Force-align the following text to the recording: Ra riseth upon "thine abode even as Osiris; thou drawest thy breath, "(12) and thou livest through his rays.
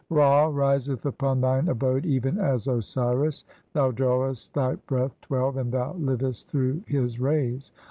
Ra 0.09 0.47
riseth 0.47 1.05
upon 1.05 1.41
"thine 1.41 1.67
abode 1.67 2.07
even 2.07 2.39
as 2.39 2.67
Osiris; 2.67 3.45
thou 3.73 3.91
drawest 3.91 4.51
thy 4.55 4.73
breath, 4.87 5.13
"(12) 5.21 5.57
and 5.57 5.71
thou 5.71 5.93
livest 5.93 6.49
through 6.49 6.81
his 6.87 7.19
rays. 7.19 7.71